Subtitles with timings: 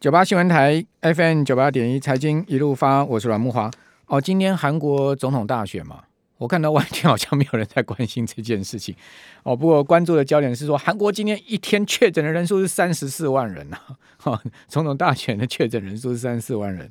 [0.00, 3.70] 九八新闻台 FM 九八点一财经一路发，我是阮木华。
[4.06, 6.02] 哦，今天韩国总统大选嘛，
[6.38, 8.96] 我看到外天好像没有人在关心这件事情。
[9.44, 13.96] 哦，不过关注的焦点是说，韩国今天一天确诊的人数是三十四万人呐、啊。
[14.16, 16.90] 哈、哦，总统大选的确诊人数是三十四万人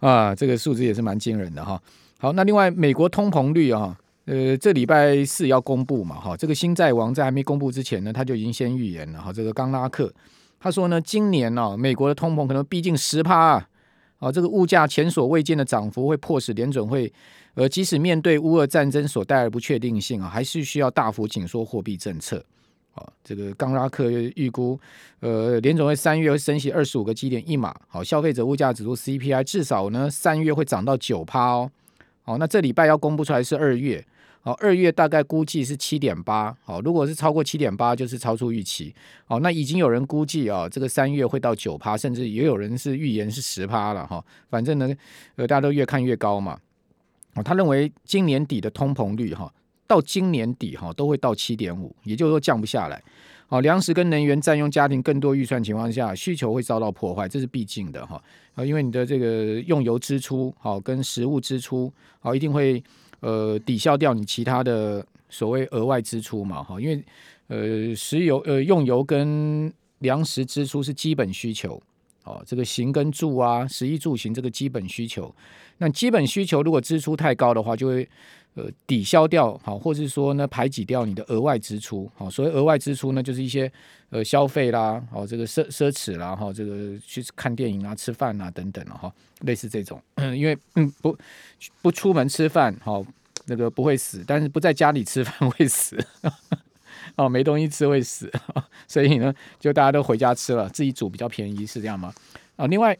[0.00, 1.80] 啊，这个数字也是蛮惊人的哈。
[2.18, 10.12] 好，那另外美国通膨率啊，呃，这礼拜四要公布嘛，哈，这个新债王在还没公布之前呢，他就已经先预言了哈，这个刚拉克。
[10.62, 13.68] 他说呢，今年呢、哦，美国的通膨可能逼近十趴啊，
[14.20, 17.12] 啊，这个物价前所未见的涨幅会迫使联准会，
[17.54, 22.44] 呃，即使面对乌俄战争所带来的不确定性啊，还是需要大幅紧缩货币政策。
[22.94, 24.78] 啊，这个冈拉克预估，
[25.20, 31.70] 呃，联准会三月会升息二十五个基点一码，好，消费者物价指数 CPI 至少呢三月会涨到九趴哦。
[32.22, 34.04] 好，那这礼拜要公布出来是二月。
[34.44, 36.52] 好，二月大概估计是七点八。
[36.64, 38.92] 好，如果是超过七点八，就是超出预期。
[39.24, 44.24] 好，那已经有人估计啊，这个三月会到九趴，甚至也有人是预言是十趴了哈。
[44.50, 44.92] 反正呢，
[45.36, 46.58] 呃，大家都越看越高嘛。
[47.34, 49.48] 哦，他认为今年底的通膨率哈，
[49.86, 53.00] 到今年底哈都会到七点五，也就是说降不下来。
[53.46, 58.20] 好，粮食跟能源占用家庭更多预算情况下，需求会遭到破坏，这是必定的哈。
[58.56, 62.82] 啊，因为你的这个用油支出好跟食物支出好一定会。
[63.22, 67.02] 呃，抵消掉你其他的所谓额外支出嘛，哈，因为
[67.48, 71.80] 呃，石油呃用油跟粮食支出是基本需求，
[72.24, 75.34] 哦，这个行跟住啊，食衣住行这个基本需求，
[75.78, 78.08] 那基本需求如果支出太高的话，就会
[78.54, 83.70] 呃抵消掉，好，或者说呢排挤掉你的额外支出，好，所谓额外支出呢，就是一些
[84.10, 89.12] 呃消费啦，哦，这个奢奢侈啦，哈，这个去看电影啊、吃饭啊等等哈。
[89.40, 90.00] 类似这种，
[90.36, 90.56] 因为
[91.00, 91.18] 不
[91.80, 93.04] 不出门吃饭，好
[93.46, 95.98] 那个不会死，但是不在家里吃饭 会死，
[97.16, 98.30] 哦没东西吃会死，
[98.88, 102.12] 所以呢就大家都回家吃了，自己煮比较便宜，是这样吗？
[102.56, 102.96] 啊，另外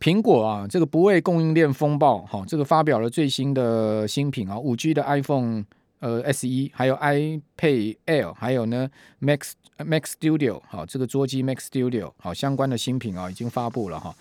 [0.00, 5.64] 苹果啊这个不畏供应链风暴，哈这个发表了最新的新品啊，五 G 的 iPhone
[6.00, 8.90] 呃 SE，还有 iPad Air，还有呢
[9.22, 14.14] Max Max Studio，好这个桌机 Max Studio，好相关的新品啊已经发布了哈。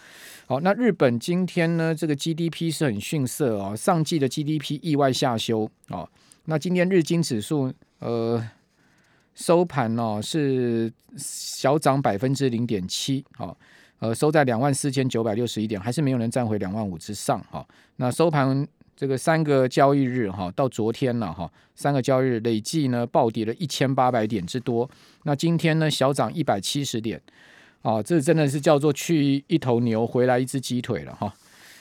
[0.45, 6.07] 好，那日本今天呢，这个 GDP 是很逊色啊、哦，上季的 GDP 意外下修哦。
[6.45, 8.43] 那今天日经指数呃
[9.33, 13.57] 收盘哦是小涨百分之零点七，好，
[13.99, 17.65] 呃收在两万四千九百六十一点，还是没有能站回两万五之上哈、
[17.95, 24.87] 那收盘这个三个交易日哈、到昨天了哈、三个交易日累计呢暴跌了一千八百点之多。
[25.23, 27.19] 那今天呢小涨一百七十点。
[27.81, 31.33] 哦，这真的是叫做去一头牛，回来一只鸡腿了哈。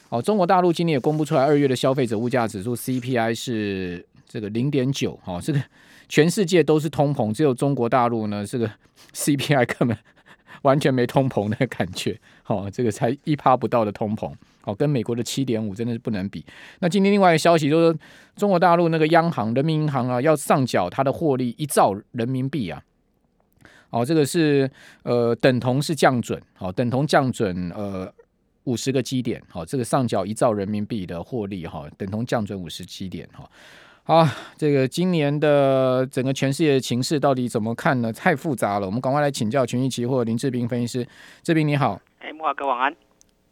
[0.09, 5.17] 哦，中国大陆今天也公布出来，二月的消费者物价指数 CPI 是这个零点九。
[5.23, 5.63] 哈，这个
[6.13, 8.71] 全世界都是通膨，只有中国大陆呢， 这个
[9.15, 9.97] CPI 根本
[10.61, 12.21] 完全没通膨的感觉。
[12.45, 14.31] 哦，这个才一趴不到的通膨。
[14.65, 16.45] 哦，跟美国的七点五真的是不能比。
[16.81, 17.99] 那今天另外一个消息就是，
[18.37, 22.85] 中国大陆那个央行人民银行啊，要上缴它的获利一兆人民币啊。
[23.89, 24.71] 好，这个是
[25.05, 28.13] 呃等同是降准，好，等同降准呃
[28.65, 33.51] 五十个基点，好，这个上缴一兆人民币的获利哈，等同降准五十基点哈。
[34.05, 34.27] 好，
[34.57, 38.13] 这个今年的整个全世界的情势到底怎么看呢？
[38.13, 41.09] 太复杂了，我们赶快来请教群益期货林志斌分析师，
[41.45, 42.95] 志斌你好，哎，木华哥晚安。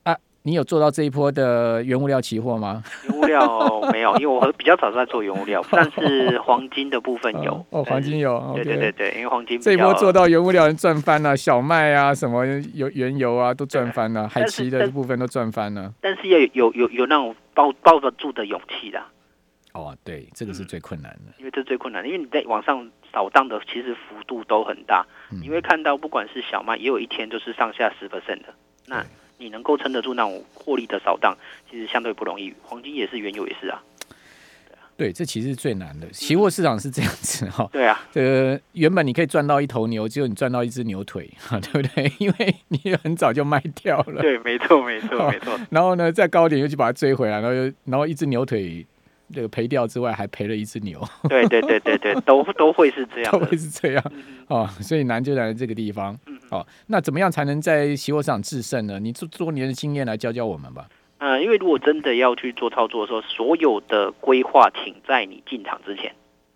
[0.02, 2.82] 啊你有做到这一波的原物料期货吗？
[3.04, 7.64] 原物料没有， 因为我比较早在做原物料，但是黄金的部分有。
[7.70, 8.52] 哦，黄金有。
[8.56, 15.92] 对对对对，因为黄金这一波做到原物料人赚翻了，小麦啊，什么油原油啊都赚翻了，海奇的部分都赚翻了。
[16.00, 19.00] 但是要有有有有那种抱抱得住的勇气的。
[19.72, 28.54] 哦，对，这个是最困难的，因为这是最困难的，因为你在网上扫荡的其实幅度都很大，你会看到不管是小麦，也有一天就是上下十 percent 的。
[28.86, 29.04] 那
[29.38, 31.36] 你能够撑得住那种获利的扫荡，
[31.70, 32.52] 其实相对不容易。
[32.62, 33.82] 黄金也是，原油也是啊。
[34.96, 36.06] 对这其实是最难的。
[36.10, 37.66] 期货市场是这样子哈。
[37.72, 42.12] 对啊，这个原本你可以赚到一头牛，只有你赚到一只牛腿，对不对？
[42.20, 44.20] 因为你很早就卖掉了。
[44.20, 45.58] 对，没错，没错，没错。
[45.70, 48.86] 然后呢，再高点又去把它追回来，然后又然后一只牛腿
[49.32, 51.00] 这个赔掉之外，还赔了一只牛。
[51.28, 54.12] 对对对对对，都都会是这样，都会是这样。
[54.48, 56.18] 哦，所以难就难在这个地方。
[56.50, 58.98] 哦，那怎么样才能在期货市场制胜呢？
[58.98, 60.88] 你做多年的经验来教教我们吧。
[61.18, 66.14] 嗯、呃，因为如果真的要去做操作的时候，所有的规划请在你进场之前，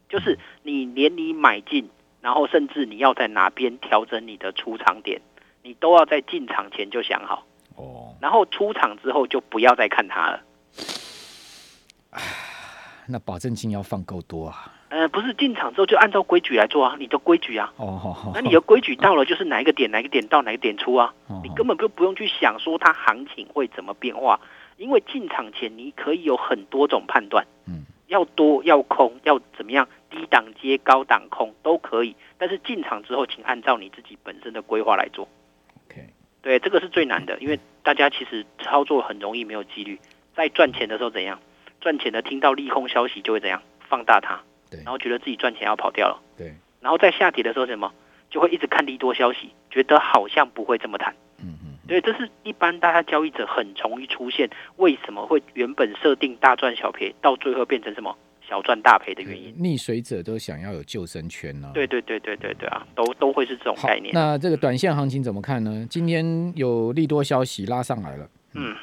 [0.08, 1.88] 就是你连你买进，
[2.20, 5.20] 然后甚至你要在哪边调整你的出场点，
[5.62, 7.46] 你都要在进场前就想好。
[7.76, 8.16] 哦。
[8.20, 10.42] 然后出场之后就不要再看它了。
[13.08, 14.72] 那保证金要放够多啊。
[14.88, 17.72] 呃，不是进场之后就按照规矩来做啊，你的规矩啊。
[17.76, 18.32] 哦，好好。
[18.34, 21.12] 那你的规矩到了，就是哪一个点哪一个点到哪个点出啊？
[21.26, 24.40] 哦、你根本就不用去想说它行情会怎么变化，
[24.76, 27.46] 因为进场前你可以有很多种判断。
[27.66, 27.84] 嗯。
[28.06, 29.88] 要多要空要怎么样？
[30.10, 35.26] 低档接高档空都可以，但是进场之后，请按照你自己本身的规划来做。
[35.88, 36.06] OK，
[36.40, 39.98] 对，这个是最难的，因为大家其实操作很容易没有纪律，
[40.36, 41.40] 在赚钱的时候怎样？
[41.84, 43.60] 赚钱的听到利空消息就会怎样？
[43.90, 44.40] 放大它，
[44.70, 47.92] 对，然后觉得自己赚钱要跑掉了，对，然后在下跌的时候什么？
[48.30, 51.14] 就会一直看利多消息，觉得好像不会这么谈。
[51.40, 58.16] 嗯嗯，对，这是一般大家交易者很容易出现，为什么会原本设定大赚小赔，到最后变成什么？
[58.48, 61.72] 小赚大赔的原因，溺水者都想要有救生圈呢、啊。
[61.72, 64.12] 对对对对对对啊，都都会是这种概念。
[64.12, 65.86] 那这个短线行情怎么看呢？
[65.88, 68.28] 今天有利多消息拉上来了。
[68.54, 68.76] 嗯，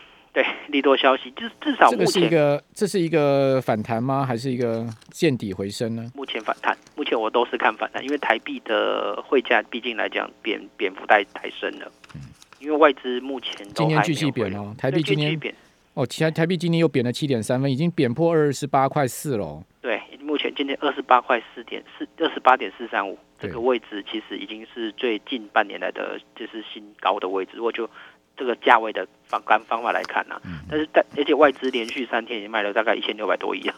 [0.71, 4.25] 利多消息，至至少目前这是一个，这是一个反弹吗？
[4.25, 6.09] 还是一个见底回升呢？
[6.15, 11.91] 目前反弹，目前我都是看反弹，因为台币的汇价毕竟来讲贬贬幅太太深了。
[12.15, 12.21] 嗯，
[12.59, 15.53] 因为外资目前今天继续贬哦，台币今天贬。
[15.93, 19.61] 哦，其他台币今天又贬了七点三分，已经贬破二十八块四了。
[19.81, 27.51] 对，目前今天二十八块四点四，二十八点四三五这个位置，其实已经是最近半年来的就是新高的位置。
[27.55, 27.89] 如果就
[28.37, 33.75] 这个价位的方干方法来看呢、但是但而且外资连续三天已经卖了大概一千六百多亿啊，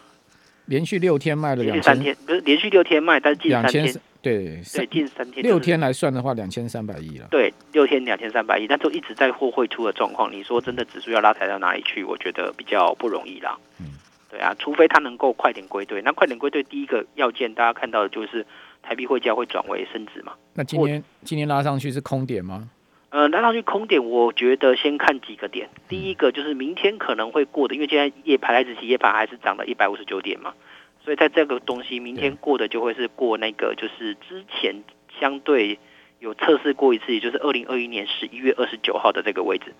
[0.66, 7.28] 连续六天卖了两三天，不是连续六天卖，但是近三天对对近三天、就是、六天来算的话，两千三百亿了。
[7.30, 10.32] 对，六天两千三百亿，但都一直在货汇出的状况。
[10.32, 12.06] 你说真的，指数要拉抬到哪里去？
[12.06, 13.58] 我觉得比较不容易啦。
[13.82, 13.88] 嗯，
[14.32, 16.02] 对啊，除非它能够快点归队。
[16.02, 18.46] 那快点归队，第一个要件大家看到的就是
[18.82, 20.32] 台币汇价会转为升值嘛。
[20.54, 22.70] 那今天今天拉上去是空点吗？
[23.14, 25.70] 呃，拉上去空点，我觉得先看几个点。
[25.88, 30.56] 第一个就是明天可能会过的，因为今天夜盘台指期夜盘还是涨了一百五十九点嘛。
[31.04, 34.84] 所以在这个东西明天过的就会是过那个，就是之前
[35.20, 35.78] 相对
[36.20, 39.76] 有测试过一次，也就是二零二一年十一月二十九号的这个位置。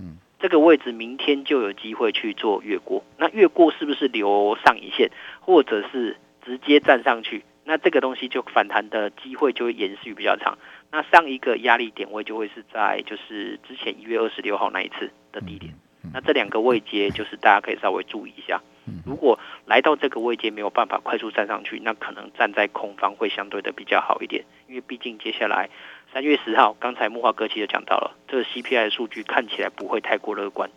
[0.00, 3.04] 嗯，这个位置明天就有机会去做越过。
[3.16, 7.44] 那越过是不是留上影线，或者是直接站上去？
[7.64, 10.58] 那这个东西就反弹的机会就会延续比较长。
[10.92, 15.72] 那上一个压力点位就会是在就是之前一月二十六号那一次的低点。
[16.12, 18.60] 那这两个位阶就是大家可以稍微注意一下。
[19.06, 25.70] 如果来到这个位阶没有办法快速站上去，那可能站在空方会相对的比较好一点，因为毕竟接下来
[26.12, 30.68] 三月十号，刚才木华哥其实讲到了，这个 CPI 的数据看起来不会太过乐观，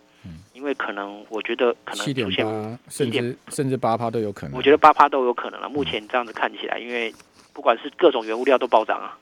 [0.54, 5.68] 因为可能我觉得可能出现七点八，甚至甚至八趴都有可能，我觉得八趴都有可能了。
[5.68, 7.12] 目前这样子看起来，因为
[7.52, 9.18] 不管是各种原物料都暴涨啊。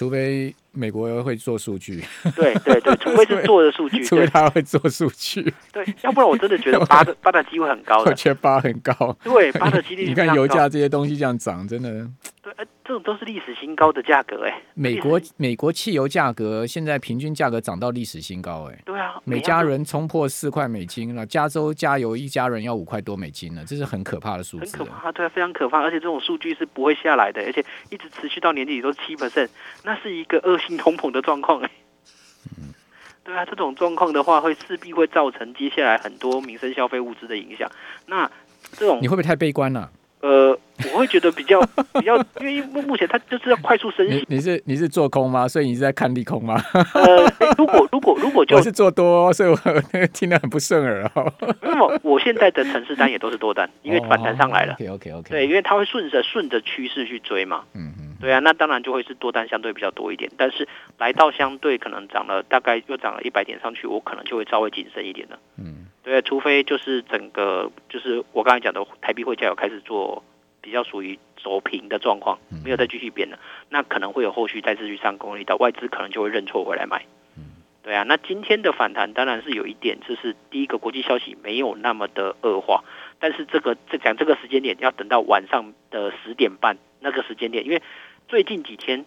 [0.00, 2.02] 除非美国会做数据，
[2.34, 10.06] 对对对，除非是做的数据， 除非他会做数据，对，要不然我真的觉得八的 八的机会很高的，我觉得八很高，对，八的几率。
[10.06, 11.90] 你看油价这些东西这样涨，真的，
[12.42, 12.50] 对，
[12.90, 14.60] 这种都是历史新高的价格哎。
[14.74, 29.50] 美国美国汽油价格现在平均价格涨到历史新高哎，对啊，每家人冲破四块美金了，加州加油一家人要五块多美金了，这是很可怕的数字，很可怕，对，非常可怕，而且这种数据是不会下来的，而且一直持续到年底都是七 percent，
[29.84, 31.70] 那是一个恶性通膨的状况哎。
[32.58, 32.74] 嗯，
[33.22, 37.70] 对啊，这种状况的话，会势必会造成接下来很多民生消费物资的影响。
[38.06, 38.28] 那
[38.72, 39.90] 这种你会不会太悲观了啊？
[40.22, 40.58] 呃，
[40.92, 41.60] 我会觉得比较
[41.94, 44.24] 比较，因为目目前它就是要快速升息。
[44.28, 45.46] 你是你是做空吗？
[45.48, 46.60] 所以你是在看利空吗？
[46.94, 49.58] 呃，如果如果如果就我是做多，所以我
[49.92, 51.32] 那个听得很不顺耳哦。
[51.62, 54.74] 那么我现在的城市单也都是多单，因为反弹上来了。
[54.74, 55.30] OK OK OK。
[55.30, 57.64] 对，因为它会顺着顺着趋势去追嘛。
[57.74, 58.06] 嗯嗯。
[58.20, 60.68] 对啊，那当然就会是多单相对比较多一点，但是
[60.98, 65.38] 来到相对可能涨了大概又涨了一百点上去，我可能就会稍微谨慎一点了。
[65.56, 70.22] 嗯，对，除非就是整个就是我刚才讲的台币汇价有开始做
[70.60, 73.38] 比较属于走平的状况，没有再继续变了，
[73.68, 77.04] 那可能会有后续再次去上攻力道，外资可能就会认错回来买。
[77.82, 82.84] 对啊，那今天的反弹当然是有一点，就是第一个国际消息没有那么的恶化，
[83.18, 87.82] 但是这个这讲这个时间点要等到晚上的十点半那个时间点，因为。
[88.28, 89.06] 最近几天，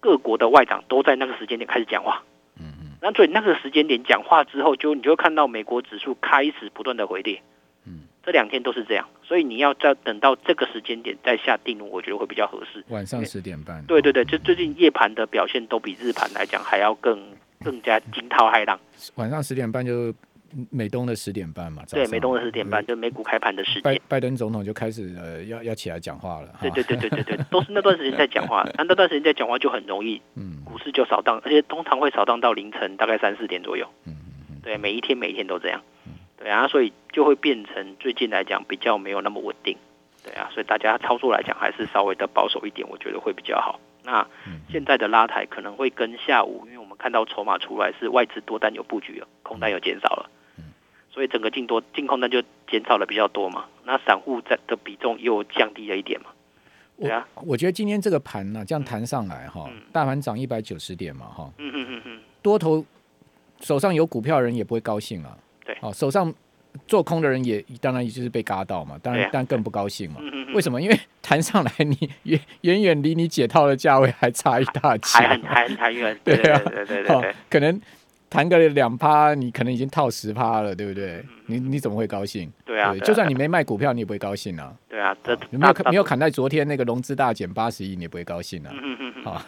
[0.00, 2.22] 各国的外长都在那个时间点开始讲话。
[2.58, 2.96] 嗯嗯。
[3.02, 7.42] 那所以那个时间点讲话之后，就你就会看到美国指数开始不断的回跌。
[7.86, 8.08] 嗯。
[8.24, 12.84] 这两天都是这样，所以你要在等到这个时间点再下定论，我觉得会比较合适。
[12.88, 13.82] 晚上十点半。
[13.86, 17.18] 对对对，就最近夜盘的表现都比日盘来讲还要更
[17.64, 18.78] 更加惊涛骇浪。
[19.14, 20.14] 晚上十点半就。
[20.70, 23.82] 美东的十点半嘛，对，美东的十点半，就美股开盘的时间。
[23.82, 26.54] 拜拜登总统就开始呃要要起来讲话了。
[26.60, 33.88] 对对对对对对，都是那段时间在讲话， 那那段时间在讲话就很容易，嗯，股市就扫荡，而且通常会扫荡到凌晨大概三四点左右。
[34.04, 34.14] 嗯
[34.50, 35.80] 嗯对，每一天每一天都这样。
[36.42, 39.76] 对啊，所以就会变成最近来讲比较没有那么稳定。
[40.24, 43.78] 对，啊，所以大家操作来讲还是稍微的保守一点，我觉得会比较好。
[44.02, 44.26] 那
[44.68, 50.28] 现在的拉抬可能会跟下午，因为我们看到筹码出来是外资多单有布局了，空单有减少了，
[51.10, 53.66] 所以整个净多净空单就减少了比较多嘛。
[53.84, 56.30] 那散户在的比重又降低了一点嘛。
[56.98, 61.52] 对啊，我，我觉得今天这个盘呢、啊，这样弹上来哈，大盘涨一百九十点嘛哈，
[62.42, 62.84] 多头
[63.60, 65.38] 手上有股票的人也不会高兴啊。
[65.64, 66.32] 对，哦，手上
[66.86, 70.20] 做空的人也当然也就是被嘎到嘛，当然但更不高兴嘛。
[70.54, 70.80] 为什么？
[70.80, 76.18] 因为弹上来你远远远离你解套的价位还差一大截，还还很还远。
[76.24, 77.80] 对啊，对对对，可能
[78.28, 81.22] 弹个两趴，你可能已经套十趴了，对不对？
[81.46, 82.50] 你你怎么会高兴？
[82.64, 84.72] 对啊，就算你没卖股票，你也不会高兴啊。
[84.88, 88.72] 对啊，这有没有没有砍在昨天那个融资大减八十亿，你也不会高兴啊。
[89.24, 89.42] 好，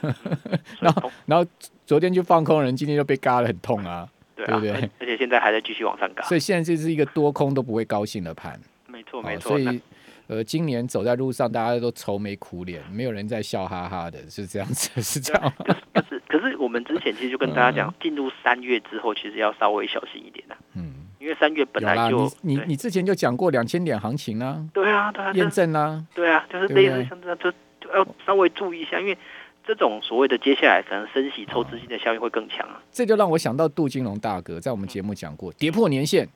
[0.80, 1.50] 然后然后
[1.87, 4.09] 昨天就放空人，今天就被嘎了很痛啊。
[4.37, 4.73] 对不对？
[4.99, 8.61] 而且现在还在继续往上嘎，所以现在这是一个多空都不会高兴的盘。
[8.87, 9.50] 没错没错。
[9.50, 9.81] 所以
[10.26, 15.53] 呃，今年走在路上，大家都愁眉苦脸，没有人在笑哈哈的，是这样子，是这样。
[15.93, 20.57] 可是可是我们之前其实就跟大家讲，进入三月之后，其实要稍微小心一点的。
[20.75, 20.95] 嗯。
[21.21, 24.62] 因为三月本来就你你之前就讲过两千点行情啊。
[24.73, 25.33] 对啊对啊。
[25.33, 26.05] 验证啊。
[26.14, 27.50] 对啊，就是类似像这样，就
[27.81, 29.17] 就要稍微注意一下，因为。
[29.66, 32.83] 这种所谓的接下来可能升息抽资金的效应会更强啊！
[32.90, 36.28] 这就让我想到杜金龙大哥在我们节目讲过，跌破年线，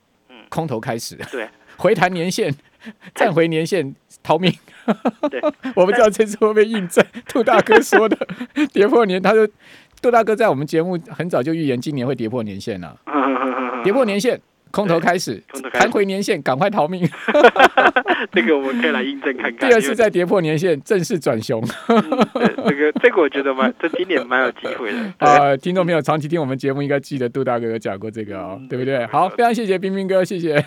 [0.49, 2.53] 空头开始，对，回弹年限，
[3.13, 4.51] 站回年线，逃命。
[5.29, 5.39] 对，
[5.75, 8.17] 我不知道这次会不会印证杜大哥说的
[8.73, 9.47] 跌破年，他说
[10.01, 12.97] 杜大哥在我们节目很早就预言今年会跌破年限了，
[13.83, 14.41] 跌破年线。
[14.71, 15.41] 空头开始，
[15.73, 17.07] 弹回年线，赶快逃命。
[18.31, 19.69] 这个我们可以来印证看看。
[19.69, 21.63] 第二次再跌破年线，正式转熊。
[21.87, 24.97] 这个这个我觉得蛮，这今年蛮有机会的。
[25.19, 29.05] 呃，听众朋友长期听我们节目，应该记得杜大哥有讲过这个哦，对不对？
[29.07, 30.63] 好，非常谢谢冰冰哥，谢谢。